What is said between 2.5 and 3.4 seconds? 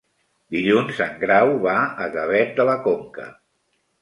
de la Conca.